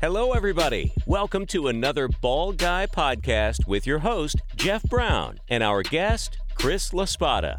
Hello, 0.00 0.30
everybody. 0.30 0.92
Welcome 1.06 1.44
to 1.46 1.66
another 1.66 2.06
Bald 2.06 2.56
Guy 2.56 2.86
podcast 2.86 3.66
with 3.66 3.84
your 3.84 3.98
host, 3.98 4.36
Jeff 4.54 4.84
Brown, 4.84 5.40
and 5.48 5.60
our 5.60 5.82
guest, 5.82 6.38
Chris 6.54 6.90
LaSpada. 6.90 7.58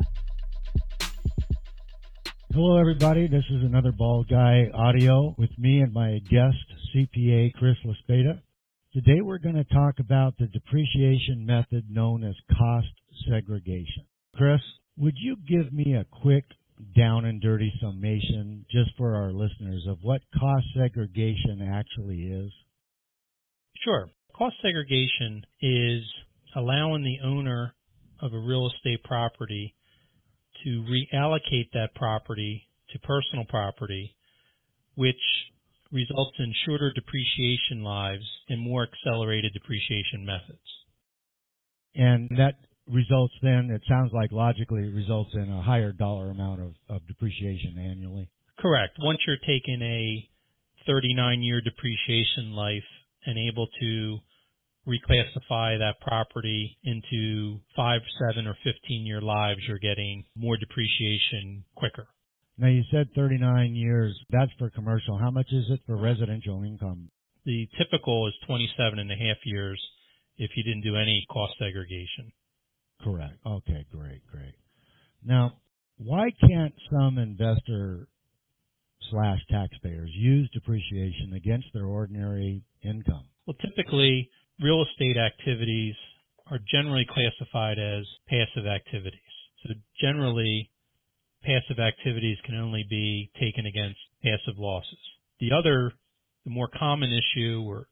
Hello, 2.53 2.79
everybody. 2.79 3.27
This 3.27 3.43
is 3.51 3.61
another 3.63 3.91
Bald 3.91 4.29
Guy 4.29 4.69
audio 4.73 5.35
with 5.37 5.49
me 5.57 5.81
and 5.81 5.91
my 5.91 6.19
guest, 6.29 6.55
CPA 6.95 7.51
Chris 7.55 7.75
LaSpada. 7.85 8.39
Today 8.93 9.19
we're 9.21 9.37
going 9.37 9.55
to 9.55 9.65
talk 9.65 9.95
about 9.99 10.37
the 10.39 10.47
depreciation 10.47 11.45
method 11.45 11.87
known 11.89 12.23
as 12.23 12.35
cost 12.57 12.87
segregation. 13.29 14.05
Chris, 14.33 14.61
would 14.95 15.15
you 15.17 15.35
give 15.45 15.73
me 15.73 15.95
a 15.95 16.05
quick 16.21 16.45
down 16.95 17.25
and 17.25 17.41
dirty 17.41 17.73
summation 17.81 18.65
just 18.71 18.91
for 18.97 19.15
our 19.15 19.31
listeners 19.31 19.85
of 19.87 19.97
what 20.01 20.21
cost 20.37 20.65
segregation 20.77 21.61
actually 21.73 22.23
is? 22.23 22.51
Sure. 23.83 24.09
Cost 24.35 24.55
segregation 24.61 25.45
is 25.61 26.03
allowing 26.55 27.03
the 27.03 27.19
owner 27.25 27.73
of 28.21 28.33
a 28.33 28.39
real 28.39 28.69
estate 28.73 29.03
property 29.03 29.75
to 30.63 30.85
reallocate 30.89 31.71
that 31.73 31.93
property 31.95 32.67
to 32.91 32.99
personal 32.99 33.45
property, 33.45 34.15
which 34.95 35.15
results 35.91 36.35
in 36.39 36.53
shorter 36.65 36.91
depreciation 36.93 37.83
lives 37.83 38.25
and 38.47 38.61
more 38.61 38.87
accelerated 38.87 39.53
depreciation 39.53 40.25
methods. 40.25 40.59
And 41.95 42.29
that 42.37 42.55
results 42.91 43.33
then, 43.41 43.69
it 43.71 43.81
sounds 43.87 44.11
like 44.13 44.31
logically, 44.31 44.83
it 44.83 44.93
results 44.93 45.31
in 45.33 45.51
a 45.51 45.61
higher 45.61 45.91
dollar 45.91 46.31
amount 46.31 46.61
of, 46.61 46.73
of 46.89 47.07
depreciation 47.07 47.77
annually. 47.77 48.29
Correct. 48.57 48.97
Once 48.99 49.19
you're 49.25 49.37
taking 49.37 49.81
a 49.81 50.27
39 50.85 51.41
year 51.41 51.61
depreciation 51.61 52.51
life 52.51 52.83
and 53.25 53.37
able 53.37 53.67
to 53.79 54.19
reclassify 54.87 55.77
that 55.77 55.95
property 56.01 56.77
into 56.83 57.59
five, 57.75 58.01
seven, 58.19 58.47
or 58.47 58.57
15 58.63 59.05
year 59.05 59.21
lives, 59.21 59.61
you're 59.67 59.79
getting 59.79 60.25
more 60.35 60.57
depreciation 60.57 61.63
quicker. 61.75 62.07
Now 62.57 62.67
you 62.67 62.83
said 62.91 63.09
39 63.15 63.75
years. 63.75 64.17
That's 64.31 64.51
for 64.57 64.69
commercial. 64.69 65.17
How 65.17 65.31
much 65.31 65.47
is 65.51 65.65
it 65.69 65.79
for 65.85 65.95
residential 65.95 66.63
income? 66.63 67.09
The 67.45 67.69
typical 67.77 68.27
is 68.27 68.33
27 68.47 68.99
and 68.99 69.11
a 69.11 69.15
half 69.15 69.37
years 69.45 69.81
if 70.37 70.51
you 70.55 70.63
didn't 70.63 70.83
do 70.83 70.95
any 70.95 71.25
cost 71.31 71.53
segregation. 71.57 72.31
Correct. 73.03 73.35
Okay, 73.45 73.85
great, 73.91 74.21
great. 74.31 74.55
Now, 75.23 75.53
why 75.97 76.31
can't 76.41 76.73
some 76.91 77.17
investor 77.17 78.07
slash 79.09 79.39
taxpayers 79.49 80.11
use 80.13 80.49
depreciation 80.53 81.33
against 81.35 81.67
their 81.73 81.85
ordinary 81.85 82.63
income? 82.83 83.25
Well, 83.45 83.55
typically, 83.61 84.29
real 84.61 84.83
estate 84.83 85.17
activities 85.17 85.95
are 86.51 86.59
generally 86.71 87.05
classified 87.09 87.77
as 87.79 88.05
passive 88.27 88.67
activities. 88.67 89.19
So 89.63 89.73
generally, 89.99 90.69
passive 91.43 91.79
activities 91.79 92.37
can 92.45 92.55
only 92.55 92.85
be 92.89 93.31
taken 93.39 93.65
against 93.65 93.99
passive 94.23 94.57
losses. 94.57 94.99
The 95.39 95.51
other, 95.51 95.93
the 96.45 96.51
more 96.51 96.69
common 96.77 97.11
issue 97.11 97.63
or 97.65 97.87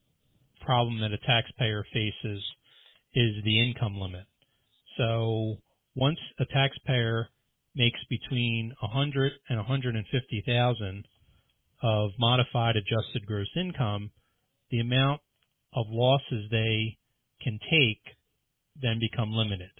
problem 0.61 0.99
that 1.01 1.11
a 1.11 1.17
taxpayer 1.17 1.85
faces 1.93 2.43
is 3.13 3.43
the 3.43 3.61
income 3.61 3.97
limit. 3.97 4.25
So 4.97 5.57
once 5.95 6.19
a 6.39 6.45
taxpayer 6.45 7.29
makes 7.75 7.99
between 8.09 8.73
100 8.79 9.31
and 9.49 9.57
150,000 9.57 11.07
of 11.83 12.09
modified 12.17 12.75
adjusted 12.75 13.25
gross 13.25 13.47
income, 13.55 14.11
the 14.71 14.79
amount 14.79 15.21
of 15.73 15.85
losses 15.89 16.49
they 16.49 16.97
can 17.41 17.59
take 17.69 18.01
then 18.81 18.99
become 18.99 19.31
limited. 19.31 19.71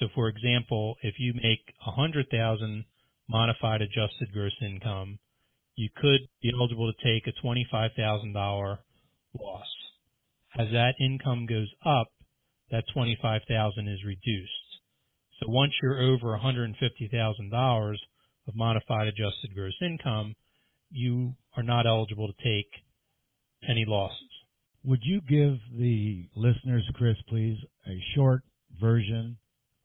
So 0.00 0.06
for 0.14 0.28
example, 0.28 0.96
if 1.02 1.14
you 1.18 1.34
make 1.34 1.74
100,000 1.84 2.84
modified 3.28 3.82
adjusted 3.82 4.32
gross 4.32 4.56
income, 4.62 5.18
you 5.76 5.90
could 5.94 6.20
be 6.42 6.50
eligible 6.58 6.92
to 6.92 7.04
take 7.04 7.26
a 7.26 7.46
$25,000 7.46 8.78
loss. 9.38 9.66
As 10.58 10.68
that 10.72 10.94
income 11.00 11.46
goes 11.46 11.68
up, 11.84 12.08
that 12.70 12.84
25,000 12.92 13.88
is 13.88 14.04
reduced. 14.04 14.52
So 15.40 15.46
once 15.48 15.72
you're 15.82 16.00
over 16.00 16.38
$150,000 16.38 17.94
of 18.48 18.56
modified 18.56 19.06
adjusted 19.06 19.54
gross 19.54 19.74
income, 19.80 20.34
you 20.90 21.34
are 21.56 21.62
not 21.62 21.86
eligible 21.86 22.28
to 22.28 22.44
take 22.44 22.70
any 23.68 23.84
losses. 23.86 24.28
Would 24.84 25.00
you 25.02 25.20
give 25.28 25.58
the 25.78 26.28
listeners, 26.34 26.88
Chris, 26.94 27.16
please, 27.28 27.58
a 27.86 27.98
short 28.14 28.42
version 28.80 29.36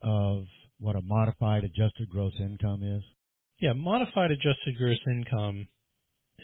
of 0.01 0.45
what 0.79 0.95
a 0.95 1.01
modified 1.01 1.63
adjusted 1.63 2.09
gross 2.09 2.33
income 2.39 2.83
is? 2.83 3.03
Yeah, 3.59 3.73
modified 3.73 4.31
adjusted 4.31 4.77
gross 4.77 4.99
income, 5.07 5.67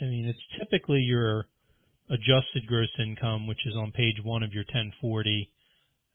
I 0.01 0.05
mean, 0.05 0.25
it's 0.25 0.39
typically 0.59 0.99
your 0.99 1.45
adjusted 2.09 2.65
gross 2.67 2.89
income, 2.99 3.47
which 3.47 3.65
is 3.65 3.75
on 3.75 3.91
page 3.91 4.15
one 4.23 4.43
of 4.43 4.53
your 4.53 4.63
1040 4.63 5.51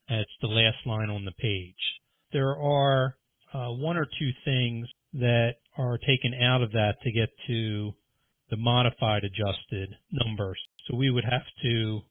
it's 0.09 0.31
the 0.41 0.47
last 0.47 0.77
line 0.85 1.09
on 1.09 1.25
the 1.25 1.31
page. 1.31 1.75
There 2.31 2.55
are 2.55 3.15
uh, 3.53 3.71
one 3.71 3.97
or 3.97 4.05
two 4.05 4.31
things 4.43 4.87
that 5.13 5.55
are 5.77 5.97
taken 5.97 6.33
out 6.41 6.61
of 6.61 6.71
that 6.73 6.95
to 7.03 7.11
get 7.11 7.29
to 7.47 7.91
the 8.49 8.57
modified 8.57 9.23
adjusted 9.23 9.95
numbers. 10.11 10.59
So 10.87 10.97
we 10.97 11.09
would 11.09 11.23
have 11.23 11.45
to, 11.63 12.01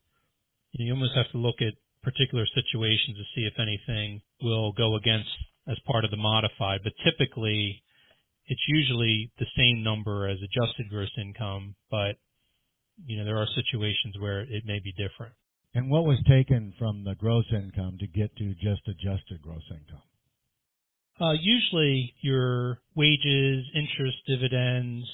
you 0.73 0.93
almost 0.93 1.15
have 1.15 1.31
to 1.33 1.39
look 1.39 1.57
at 1.61 1.75
particular 2.03 2.45
situations 2.55 3.17
to 3.17 3.25
see 3.35 3.47
if 3.47 3.55
anything 3.59 4.21
will 4.43 4.73
go 4.73 4.97
against 4.97 5.31
as 5.69 5.79
part 5.87 6.05
of 6.05 6.11
the 6.11 6.17
modified. 6.17 6.81
But 6.83 6.93
typically, 7.05 7.83
it's 8.47 8.61
usually 8.69 9.31
the 9.39 9.47
same 9.57 9.83
number 9.83 10.29
as 10.29 10.39
adjusted 10.39 10.91
gross 10.91 11.11
income, 11.19 11.75
but 11.91 12.17
you 13.07 13.19
know 13.19 13.25
there 13.25 13.39
are 13.39 13.49
situations 13.55 14.17
where 14.19 14.41
it 14.41 14.65
may 14.67 14.81
be 14.81 14.93
different. 14.93 15.35
And 15.75 15.91
what 15.91 16.05
was 16.05 16.19
taken 16.29 16.73
from 16.79 17.03
the 17.03 17.17
gross 17.17 17.47
income 17.53 17.99
to 17.99 18.07
get 18.07 18.35
to 18.37 18.55
just 18.55 18.87
adjusted 18.87 19.43
gross 19.43 19.65
income? 19.71 20.03
Uh, 21.21 21.33
usually 21.41 22.15
your 22.21 22.79
wages, 22.95 23.65
interest, 23.75 24.17
dividends, 24.27 25.05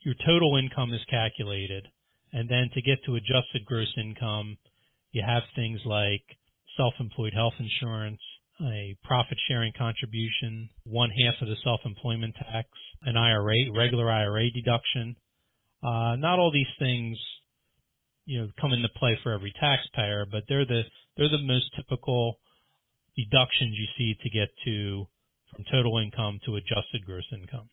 your 0.00 0.14
total 0.26 0.56
income 0.56 0.92
is 0.92 1.00
calculated. 1.10 1.88
And 2.32 2.48
then 2.48 2.70
to 2.74 2.82
get 2.82 2.98
to 3.06 3.16
adjusted 3.16 3.64
gross 3.66 3.92
income, 3.96 4.58
you 5.12 5.22
have 5.26 5.42
things 5.56 5.80
like 5.84 6.22
self-employed 6.76 7.32
health 7.34 7.54
insurance, 7.58 8.20
a 8.60 8.96
profit 9.04 9.38
sharing 9.48 9.72
contribution, 9.76 10.68
one 10.84 11.10
half 11.10 11.34
of 11.40 11.48
the 11.48 11.56
self-employment 11.64 12.34
tax, 12.36 12.68
an 13.02 13.16
IRA, 13.16 13.72
regular 13.74 14.10
IRA 14.10 14.50
deduction. 14.50 15.16
Uh, 15.82 16.16
not 16.16 16.38
all 16.38 16.52
these 16.52 16.66
things 16.78 17.18
you 18.30 18.40
know 18.40 18.48
come 18.60 18.72
into 18.72 18.88
play 18.96 19.18
for 19.22 19.32
every 19.32 19.52
taxpayer, 19.58 20.24
but 20.30 20.44
they're 20.48 20.64
the 20.64 20.82
they're 21.16 21.28
the 21.28 21.42
most 21.42 21.66
typical 21.74 22.38
deductions 23.16 23.76
you 23.76 23.86
see 23.98 24.14
to 24.22 24.30
get 24.30 24.48
to 24.64 25.06
from 25.52 25.64
total 25.70 25.98
income 25.98 26.38
to 26.46 26.54
adjusted 26.54 27.04
gross 27.04 27.26
income. 27.32 27.68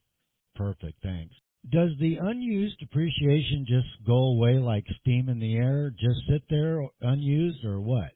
Perfect, 0.56 0.98
thanks. 1.04 1.36
Does 1.70 1.92
the 2.00 2.18
unused 2.20 2.80
depreciation 2.80 3.66
just 3.68 3.88
go 4.06 4.18
away 4.34 4.58
like 4.58 4.86
steam 5.02 5.30
in 5.30 5.40
the 5.40 5.56
air, 5.56 5.92
just 5.92 6.22
sit 6.28 6.42
there 6.50 6.82
unused, 7.02 7.64
or 7.64 7.80
what? 7.80 8.12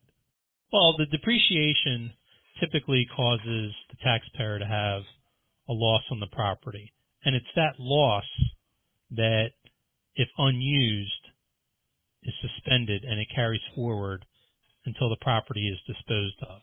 Well, 0.73 0.96
the 0.97 1.06
depreciation 1.06 2.12
typically 2.59 3.06
causes 3.16 3.73
the 3.90 3.97
taxpayer 4.03 4.58
to 4.58 4.66
have 4.66 5.03
a 5.69 5.73
loss 5.73 6.03
on 6.09 6.19
the 6.19 6.28
property. 6.28 6.91
And 7.23 7.35
it's 7.35 7.53
that 7.56 7.75
loss 7.78 8.25
that, 9.12 9.50
if 10.16 10.29
unused, 10.38 11.20
is 12.23 12.33
suspended 12.41 13.03
and 13.03 13.19
it 13.19 13.27
carries 13.33 13.61
forward 13.75 14.25
until 14.85 15.09
the 15.09 15.17
property 15.22 15.67
is 15.67 15.96
disposed 15.96 16.37
of. 16.49 16.61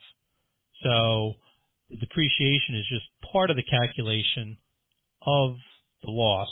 So 0.82 1.34
the 1.90 1.96
depreciation 1.96 2.76
is 2.76 2.86
just 2.88 3.06
part 3.32 3.50
of 3.50 3.56
the 3.56 3.62
calculation 3.62 4.58
of 5.22 5.56
the 6.02 6.10
loss, 6.10 6.48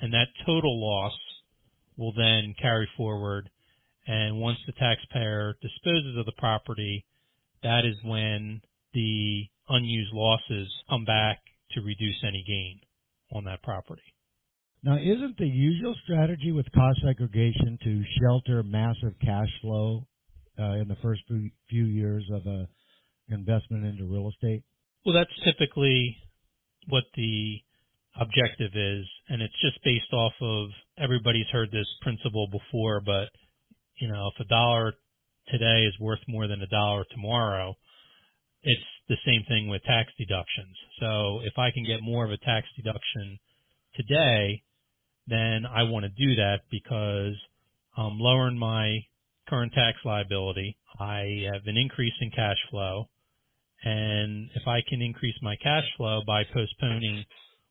and 0.00 0.12
that 0.12 0.28
total 0.44 0.80
loss 0.80 1.16
will 1.96 2.12
then 2.12 2.54
carry 2.60 2.88
forward. 2.96 3.48
And 4.06 4.38
once 4.38 4.58
the 4.66 4.72
taxpayer 4.72 5.56
disposes 5.60 6.16
of 6.16 6.26
the 6.26 6.38
property, 6.38 7.04
that 7.62 7.84
is 7.84 7.96
when 8.04 8.60
the 8.92 9.46
unused 9.68 10.12
losses 10.12 10.68
come 10.88 11.04
back 11.04 11.40
to 11.72 11.80
reduce 11.80 12.22
any 12.22 12.44
gain 12.46 12.80
on 13.32 13.44
that 13.44 13.62
property. 13.62 14.02
Now, 14.86 14.98
isn't 14.98 15.36
the 15.36 15.48
usual 15.48 15.96
strategy 16.04 16.52
with 16.52 16.70
cost 16.70 17.00
segregation 17.04 17.76
to 17.82 18.04
shelter 18.22 18.62
massive 18.62 19.18
cash 19.20 19.48
flow 19.60 20.06
uh, 20.56 20.78
in 20.78 20.86
the 20.86 20.94
first 21.02 21.22
few 21.26 21.84
years 21.86 22.24
of 22.32 22.46
a 22.46 22.68
investment 23.28 23.84
into 23.84 24.04
real 24.04 24.30
estate? 24.30 24.62
Well, 25.04 25.16
that's 25.16 25.34
typically 25.42 26.16
what 26.86 27.02
the 27.16 27.56
objective 28.20 28.70
is, 28.76 29.04
and 29.28 29.42
it's 29.42 29.60
just 29.60 29.82
based 29.82 30.12
off 30.12 30.34
of 30.40 30.68
everybody's 31.02 31.50
heard 31.50 31.72
this 31.72 31.90
principle 32.02 32.46
before, 32.52 33.00
but 33.04 33.26
you 33.98 34.06
know, 34.06 34.30
if 34.32 34.46
a 34.46 34.48
dollar 34.48 34.92
today 35.48 35.82
is 35.82 35.98
worth 35.98 36.20
more 36.28 36.46
than 36.46 36.62
a 36.62 36.68
dollar 36.68 37.04
tomorrow, 37.10 37.74
it's 38.62 38.86
the 39.08 39.18
same 39.26 39.42
thing 39.48 39.68
with 39.68 39.82
tax 39.82 40.12
deductions. 40.16 40.76
So 41.00 41.40
if 41.42 41.58
I 41.58 41.72
can 41.74 41.84
get 41.84 42.02
more 42.02 42.24
of 42.24 42.30
a 42.30 42.38
tax 42.38 42.68
deduction 42.76 43.40
today, 43.96 44.62
then 45.26 45.64
I 45.66 45.84
want 45.84 46.04
to 46.04 46.26
do 46.26 46.36
that 46.36 46.60
because 46.70 47.34
I'm 47.96 48.18
lowering 48.18 48.58
my 48.58 49.00
current 49.48 49.72
tax 49.72 49.98
liability. 50.04 50.76
I 50.98 51.44
have 51.52 51.62
an 51.66 51.76
increase 51.76 52.12
in 52.20 52.30
cash 52.30 52.58
flow. 52.70 53.08
And 53.84 54.48
if 54.54 54.66
I 54.66 54.80
can 54.88 55.02
increase 55.02 55.36
my 55.42 55.56
cash 55.62 55.84
flow 55.96 56.22
by 56.26 56.42
postponing 56.52 57.24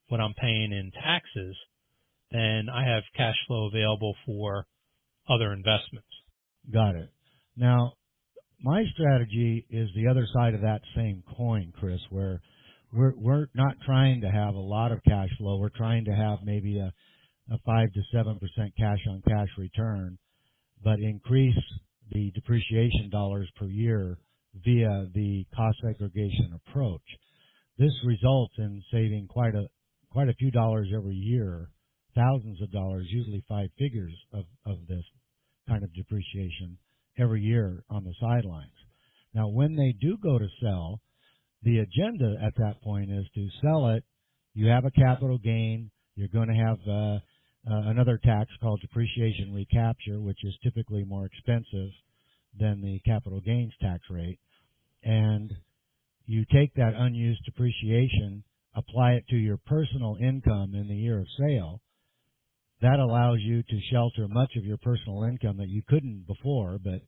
what 0.07 0.21
I'm 0.21 0.33
paying 0.33 0.71
in 0.71 0.91
taxes, 0.91 1.55
then 2.31 2.67
I 2.73 2.85
have 2.87 3.03
cash 3.15 3.35
flow 3.47 3.67
available 3.67 4.15
for 4.25 4.65
other 5.29 5.51
investments. 5.51 6.07
Got 6.71 6.95
it. 6.95 7.09
Now, 7.57 7.93
my 8.61 8.83
strategy 8.93 9.65
is 9.69 9.89
the 9.95 10.07
other 10.07 10.27
side 10.33 10.53
of 10.53 10.61
that 10.61 10.81
same 10.95 11.23
coin, 11.37 11.73
Chris, 11.79 11.99
where 12.09 12.41
we're 12.93 13.13
we're 13.17 13.47
not 13.53 13.75
trying 13.85 14.21
to 14.21 14.29
have 14.29 14.55
a 14.55 14.59
lot 14.59 14.91
of 14.91 15.03
cash 15.03 15.29
flow. 15.37 15.57
We're 15.57 15.69
trying 15.69 16.05
to 16.05 16.15
have 16.15 16.39
maybe 16.43 16.79
a 16.79 16.93
a 17.51 17.57
five 17.65 17.91
to 17.93 18.01
seven 18.11 18.39
percent 18.39 18.73
cash 18.77 18.99
on 19.09 19.21
cash 19.27 19.49
return, 19.57 20.17
but 20.83 20.99
increase 20.99 21.55
the 22.11 22.31
depreciation 22.31 23.09
dollars 23.11 23.49
per 23.55 23.67
year 23.67 24.17
via 24.63 25.07
the 25.13 25.45
cost 25.55 25.77
segregation 25.85 26.57
approach. 26.67 27.01
This 27.77 27.93
results 28.05 28.53
in 28.57 28.81
saving 28.91 29.27
quite 29.27 29.55
a 29.55 29.67
quite 30.09 30.29
a 30.29 30.33
few 30.33 30.49
dollars 30.49 30.87
every 30.95 31.15
year, 31.15 31.69
thousands 32.15 32.61
of 32.61 32.71
dollars, 32.71 33.05
usually 33.09 33.43
five 33.49 33.69
figures 33.77 34.13
of, 34.33 34.45
of 34.65 34.77
this 34.87 35.03
kind 35.67 35.83
of 35.83 35.93
depreciation 35.93 36.77
every 37.19 37.41
year 37.41 37.83
on 37.89 38.03
the 38.03 38.13
sidelines. 38.19 38.71
Now, 39.33 39.49
when 39.49 39.75
they 39.75 39.93
do 39.99 40.17
go 40.23 40.39
to 40.39 40.47
sell, 40.61 41.01
the 41.63 41.79
agenda 41.79 42.35
at 42.41 42.55
that 42.57 42.81
point 42.81 43.11
is 43.11 43.25
to 43.35 43.47
sell 43.61 43.89
it. 43.89 44.03
You 44.53 44.67
have 44.67 44.85
a 44.85 44.91
capital 44.91 45.37
gain. 45.37 45.91
You're 46.15 46.29
going 46.29 46.47
to 46.47 46.55
have 46.55 46.77
uh, 46.89 47.19
uh, 47.69 47.89
another 47.89 48.19
tax 48.23 48.49
called 48.61 48.81
depreciation 48.81 49.53
recapture, 49.53 50.19
which 50.19 50.37
is 50.43 50.53
typically 50.63 51.03
more 51.03 51.25
expensive 51.25 51.89
than 52.59 52.81
the 52.81 52.99
capital 53.05 53.41
gains 53.41 53.73
tax 53.81 54.03
rate. 54.09 54.39
And 55.03 55.51
you 56.25 56.45
take 56.51 56.73
that 56.75 56.93
unused 56.95 57.43
depreciation, 57.45 58.43
apply 58.75 59.13
it 59.13 59.27
to 59.29 59.35
your 59.35 59.57
personal 59.57 60.17
income 60.21 60.73
in 60.73 60.87
the 60.87 60.95
year 60.95 61.19
of 61.19 61.27
sale. 61.39 61.81
That 62.81 62.99
allows 62.99 63.39
you 63.41 63.63
to 63.63 63.79
shelter 63.91 64.27
much 64.27 64.51
of 64.57 64.65
your 64.65 64.77
personal 64.77 65.23
income 65.23 65.57
that 65.57 65.69
you 65.69 65.81
couldn't 65.87 66.25
before, 66.27 66.77
but 66.83 67.01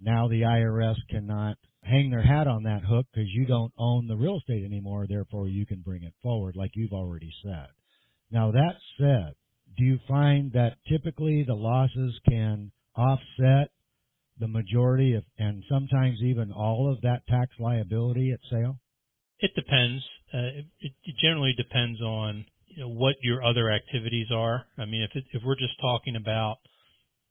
now 0.00 0.28
the 0.28 0.42
IRS 0.42 0.96
cannot 1.10 1.56
hang 1.82 2.10
their 2.10 2.22
hat 2.22 2.46
on 2.46 2.64
that 2.64 2.82
hook 2.82 3.06
because 3.12 3.28
you 3.32 3.46
don't 3.46 3.72
own 3.78 4.08
the 4.08 4.16
real 4.16 4.38
estate 4.38 4.64
anymore, 4.64 5.06
therefore 5.08 5.48
you 5.48 5.64
can 5.64 5.80
bring 5.80 6.02
it 6.02 6.14
forward 6.22 6.56
like 6.56 6.72
you've 6.74 6.92
already 6.92 7.32
said. 7.42 7.68
Now 8.30 8.50
that 8.52 8.74
said, 8.98 9.34
do 9.76 9.84
you 9.84 9.98
find 10.08 10.52
that 10.52 10.76
typically 10.88 11.44
the 11.44 11.54
losses 11.54 12.18
can 12.28 12.72
offset 12.96 13.70
the 14.38 14.48
majority 14.48 15.14
of, 15.14 15.24
and 15.38 15.62
sometimes 15.68 16.18
even 16.22 16.52
all 16.52 16.92
of 16.92 17.00
that 17.02 17.26
tax 17.28 17.52
liability 17.58 18.32
at 18.32 18.40
sale? 18.50 18.78
It 19.40 19.52
depends. 19.54 20.02
Uh, 20.32 20.62
it, 20.80 20.92
it 21.02 21.14
generally 21.20 21.54
depends 21.56 22.00
on 22.00 22.44
you 22.68 22.82
know, 22.82 22.88
what 22.88 23.16
your 23.22 23.44
other 23.44 23.70
activities 23.70 24.28
are. 24.32 24.64
I 24.78 24.84
mean, 24.84 25.02
if 25.02 25.10
it, 25.14 25.24
if 25.32 25.42
we're 25.44 25.56
just 25.56 25.80
talking 25.80 26.16
about 26.16 26.56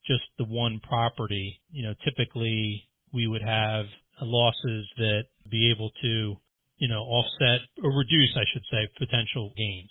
just 0.05 0.23
the 0.37 0.45
one 0.45 0.79
property, 0.87 1.61
you 1.71 1.83
know, 1.83 1.94
typically 2.03 2.87
we 3.13 3.27
would 3.27 3.41
have 3.41 3.85
losses 4.21 4.87
that 4.97 5.23
be 5.49 5.71
able 5.75 5.91
to, 6.01 6.35
you 6.77 6.87
know, 6.87 7.01
offset 7.01 7.61
or 7.83 7.91
reduce, 7.91 8.35
I 8.35 8.45
should 8.53 8.63
say, 8.71 8.87
potential 8.97 9.51
gains. 9.57 9.89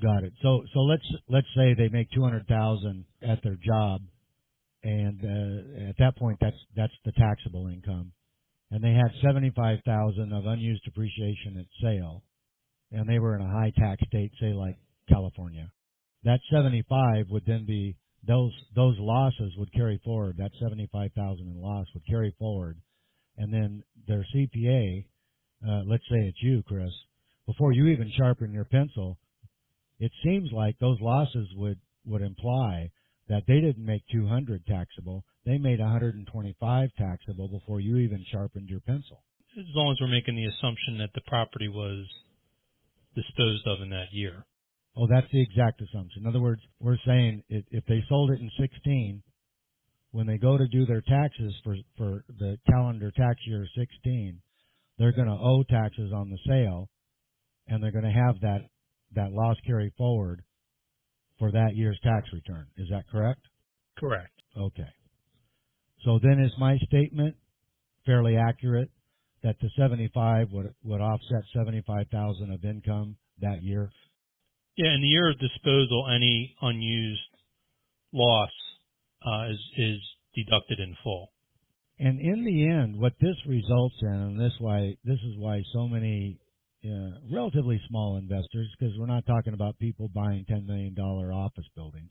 Got 0.00 0.24
it. 0.24 0.32
So 0.42 0.62
so 0.72 0.80
let's 0.80 1.06
let's 1.28 1.46
say 1.54 1.74
they 1.74 1.88
make 1.88 2.10
two 2.12 2.22
hundred 2.22 2.46
thousand 2.46 3.04
at 3.20 3.42
their 3.42 3.56
job, 3.56 4.00
and 4.82 5.20
uh, 5.22 5.90
at 5.90 5.96
that 5.98 6.16
point 6.16 6.38
that's 6.40 6.56
that's 6.74 6.92
the 7.04 7.12
taxable 7.12 7.68
income, 7.68 8.12
and 8.70 8.82
they 8.82 8.94
had 8.94 9.10
seventy 9.22 9.52
five 9.54 9.80
thousand 9.84 10.32
of 10.32 10.46
unused 10.46 10.84
depreciation 10.84 11.58
at 11.58 11.66
sale, 11.82 12.22
and 12.90 13.06
they 13.06 13.18
were 13.18 13.36
in 13.36 13.42
a 13.42 13.50
high 13.50 13.70
tax 13.76 14.02
state, 14.06 14.32
say 14.40 14.54
like 14.54 14.78
California. 15.10 15.70
That 16.24 16.40
seventy 16.50 16.82
five 16.88 17.26
would 17.28 17.44
then 17.46 17.66
be 17.66 17.96
those 18.26 18.52
those 18.74 18.96
losses 18.98 19.52
would 19.58 19.74
carry 19.74 20.00
forward. 20.02 20.36
That 20.38 20.52
seventy 20.58 20.88
five 20.90 21.12
thousand 21.12 21.48
in 21.48 21.60
loss 21.60 21.86
would 21.92 22.06
carry 22.06 22.34
forward, 22.38 22.78
and 23.36 23.52
then 23.52 23.82
their 24.08 24.24
CPA, 24.34 25.04
uh, 25.68 25.82
let's 25.86 26.04
say 26.10 26.16
it's 26.16 26.42
you, 26.42 26.62
Chris, 26.66 26.92
before 27.46 27.72
you 27.72 27.88
even 27.88 28.10
sharpen 28.16 28.54
your 28.54 28.64
pencil, 28.64 29.18
it 30.02 30.10
seems 30.24 30.50
like 30.52 30.76
those 30.80 30.98
losses 31.00 31.46
would 31.54 31.78
would 32.04 32.22
imply 32.22 32.90
that 33.28 33.44
they 33.46 33.60
didn't 33.60 33.86
make 33.86 34.02
200 34.10 34.66
taxable. 34.66 35.24
They 35.46 35.58
made 35.58 35.78
125 35.78 36.88
taxable 36.98 37.46
before 37.46 37.80
you 37.80 37.98
even 37.98 38.24
sharpened 38.32 38.68
your 38.68 38.80
pencil. 38.80 39.22
As 39.56 39.64
long 39.76 39.92
as 39.92 39.98
we're 40.00 40.08
making 40.08 40.34
the 40.34 40.46
assumption 40.46 40.98
that 40.98 41.10
the 41.14 41.20
property 41.28 41.68
was 41.68 42.04
disposed 43.14 43.64
of 43.68 43.80
in 43.80 43.90
that 43.90 44.10
year. 44.10 44.44
Oh, 44.96 45.06
that's 45.08 45.30
the 45.32 45.40
exact 45.40 45.80
assumption. 45.80 46.22
In 46.22 46.26
other 46.26 46.40
words, 46.40 46.60
we're 46.80 46.98
saying 47.06 47.44
if 47.48 47.84
they 47.86 48.02
sold 48.08 48.32
it 48.32 48.40
in 48.40 48.50
16, 48.58 49.22
when 50.10 50.26
they 50.26 50.36
go 50.36 50.58
to 50.58 50.66
do 50.66 50.84
their 50.84 51.02
taxes 51.02 51.54
for 51.62 51.76
for 51.96 52.24
the 52.40 52.58
calendar 52.68 53.12
tax 53.12 53.38
year 53.46 53.68
16, 53.78 54.42
they're 54.98 55.12
going 55.12 55.28
to 55.28 55.32
owe 55.40 55.62
taxes 55.62 56.12
on 56.12 56.28
the 56.28 56.38
sale, 56.44 56.88
and 57.68 57.80
they're 57.80 57.92
going 57.92 58.04
to 58.04 58.10
have 58.10 58.40
that 58.40 58.62
that 59.14 59.32
loss 59.32 59.56
carry 59.66 59.92
forward 59.96 60.42
for 61.38 61.50
that 61.52 61.72
year's 61.74 61.98
tax 62.02 62.28
return. 62.32 62.66
Is 62.76 62.88
that 62.90 63.04
correct? 63.10 63.40
Correct. 63.98 64.32
Okay. 64.56 64.88
So 66.04 66.18
then 66.22 66.40
is 66.40 66.52
my 66.58 66.78
statement 66.86 67.36
fairly 68.04 68.36
accurate 68.36 68.90
that 69.42 69.56
the 69.60 69.70
75 69.76 70.48
would 70.52 70.74
would 70.84 71.00
offset 71.00 71.42
75,000 71.54 72.52
of 72.52 72.64
income 72.64 73.16
that 73.40 73.62
year? 73.62 73.90
Yeah, 74.76 74.94
in 74.94 75.02
the 75.02 75.08
year 75.08 75.30
of 75.30 75.38
disposal, 75.38 76.08
any 76.14 76.54
unused 76.62 77.20
loss 78.12 78.50
uh, 79.24 79.50
is 79.50 79.60
is 79.76 79.98
deducted 80.34 80.78
in 80.78 80.96
full. 81.02 81.32
And 81.98 82.20
in 82.20 82.44
the 82.44 82.68
end, 82.68 82.98
what 82.98 83.12
this 83.20 83.36
results 83.46 83.94
in, 84.00 84.08
and 84.08 84.40
this 84.40 84.52
why 84.58 84.96
this 85.04 85.18
is 85.18 85.36
why 85.36 85.62
so 85.72 85.86
many 85.86 86.38
relatively 87.30 87.80
small 87.88 88.16
investors, 88.16 88.68
because 88.78 88.94
we're 88.98 89.06
not 89.06 89.26
talking 89.26 89.54
about 89.54 89.78
people 89.78 90.08
buying 90.14 90.44
ten 90.48 90.66
million 90.66 90.94
dollar 90.94 91.32
office 91.32 91.66
buildings, 91.74 92.10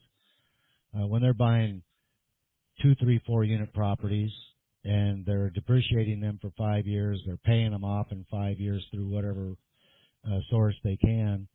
uh, 0.94 1.06
when 1.06 1.22
they're 1.22 1.34
buying 1.34 1.82
two, 2.80 2.94
three, 2.96 3.20
four 3.26 3.44
unit 3.44 3.72
properties 3.74 4.30
and 4.84 5.24
they're 5.24 5.50
depreciating 5.50 6.20
them 6.20 6.38
for 6.40 6.50
five 6.58 6.86
years, 6.86 7.20
they're 7.26 7.36
paying 7.36 7.70
them 7.70 7.84
off 7.84 8.06
in 8.10 8.24
five 8.30 8.58
years 8.58 8.84
through 8.90 9.08
whatever 9.08 9.54
uh, 10.26 10.38
source 10.50 10.74
they 10.82 10.96
can 10.96 11.46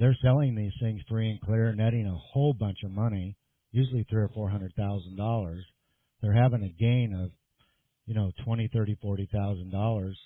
they're 0.00 0.16
selling 0.22 0.54
these 0.54 0.72
things 0.80 1.02
free 1.08 1.30
and 1.30 1.40
clear, 1.42 1.74
netting 1.74 2.06
a 2.06 2.16
whole 2.32 2.54
bunch 2.54 2.78
of 2.84 2.90
money, 2.90 3.36
usually 3.70 4.04
three 4.08 4.22
or 4.22 4.30
four 4.34 4.48
hundred 4.48 4.72
thousand 4.74 5.16
dollars. 5.16 5.62
They're 6.22 6.32
having 6.32 6.62
a 6.62 6.82
gain 6.82 7.14
of, 7.22 7.30
you 8.06 8.14
know, 8.14 8.32
twenty, 8.44 8.68
thirty, 8.72 8.96
forty 9.02 9.28
thousand 9.30 9.70
dollars, 9.70 10.18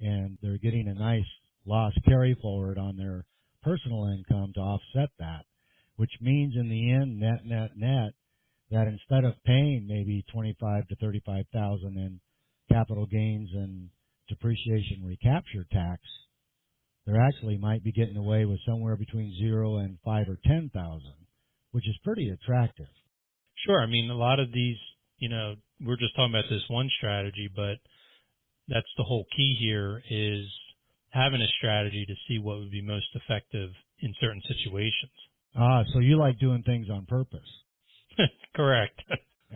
and 0.00 0.36
they're 0.42 0.58
getting 0.58 0.86
a 0.88 0.94
nice 0.94 1.24
loss 1.66 1.92
carry 2.06 2.36
forward 2.40 2.78
on 2.78 2.96
their 2.96 3.24
personal 3.62 4.06
income 4.06 4.52
to 4.54 4.60
offset 4.60 5.10
that, 5.18 5.44
which 5.96 6.12
means 6.20 6.54
in 6.56 6.68
the 6.68 6.92
end, 6.92 7.18
net, 7.18 7.44
net, 7.44 7.70
net, 7.76 8.12
that 8.70 8.86
instead 8.86 9.24
of 9.24 9.34
paying 9.44 9.86
maybe 9.88 10.24
twenty-five 10.32 10.86
to 10.88 10.96
thirty-five 10.96 11.44
thousand 11.52 11.96
in 11.96 12.20
capital 12.70 13.06
gains 13.06 13.50
and 13.54 13.88
depreciation 14.28 15.02
recapture 15.04 15.66
tax, 15.72 16.00
they 17.06 17.12
actually 17.12 17.58
might 17.58 17.84
be 17.84 17.92
getting 17.92 18.16
away 18.16 18.44
with 18.44 18.58
somewhere 18.66 18.96
between 18.96 19.36
zero 19.38 19.76
and 19.76 19.98
five 20.04 20.26
or 20.28 20.38
ten 20.44 20.70
thousand, 20.74 21.14
which 21.70 21.88
is 21.88 21.96
pretty 22.04 22.28
attractive. 22.28 22.88
Sure. 23.64 23.80
I 23.80 23.86
mean, 23.86 24.10
a 24.10 24.16
lot 24.16 24.40
of 24.40 24.52
these, 24.52 24.76
you 25.18 25.28
know, 25.28 25.54
we're 25.80 25.96
just 25.96 26.14
talking 26.16 26.34
about 26.34 26.50
this 26.50 26.62
one 26.68 26.90
strategy, 26.98 27.48
but 27.54 27.78
that's 28.68 28.86
the 28.96 29.04
whole 29.04 29.26
key 29.36 29.56
here 29.60 30.02
is 30.10 30.46
having 31.16 31.40
a 31.40 31.48
strategy 31.58 32.04
to 32.06 32.14
see 32.28 32.38
what 32.38 32.58
would 32.58 32.70
be 32.70 32.82
most 32.82 33.06
effective 33.14 33.70
in 34.00 34.14
certain 34.20 34.42
situations. 34.46 35.12
Ah, 35.56 35.82
so 35.92 36.00
you 36.00 36.18
like 36.18 36.38
doing 36.38 36.62
things 36.62 36.88
on 36.90 37.06
purpose. 37.06 37.48
Correct. 38.56 39.00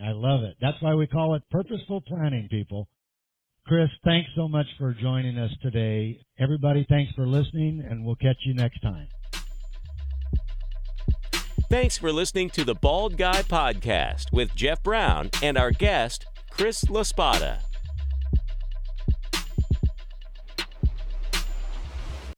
I 0.01 0.11
love 0.11 0.43
it. 0.43 0.55
That's 0.59 0.81
why 0.81 0.95
we 0.95 1.05
call 1.05 1.35
it 1.35 1.43
purposeful 1.51 2.01
planning, 2.01 2.47
people. 2.49 2.87
Chris, 3.67 3.89
thanks 4.03 4.29
so 4.35 4.47
much 4.47 4.65
for 4.79 4.93
joining 4.93 5.37
us 5.37 5.51
today. 5.61 6.19
Everybody, 6.39 6.85
thanks 6.89 7.13
for 7.13 7.27
listening, 7.27 7.85
and 7.87 8.03
we'll 8.03 8.15
catch 8.15 8.37
you 8.43 8.55
next 8.55 8.79
time. 8.81 9.07
Thanks 11.69 11.97
for 11.97 12.11
listening 12.11 12.49
to 12.51 12.65
the 12.65 12.75
Bald 12.75 13.17
Guy 13.17 13.43
Podcast 13.43 14.33
with 14.33 14.53
Jeff 14.55 14.83
Brown 14.83 15.29
and 15.41 15.57
our 15.57 15.71
guest, 15.71 16.25
Chris 16.49 16.83
LaSpada. 16.85 17.59